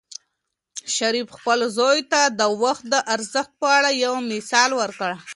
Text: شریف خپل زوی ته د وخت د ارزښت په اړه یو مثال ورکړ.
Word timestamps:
شریف 0.95 1.27
خپل 1.37 1.59
زوی 1.77 1.99
ته 2.11 2.21
د 2.39 2.41
وخت 2.63 2.83
د 2.89 2.95
ارزښت 3.13 3.51
په 3.61 3.67
اړه 3.77 3.89
یو 4.03 4.13
مثال 4.31 4.69
ورکړ. 4.81 5.11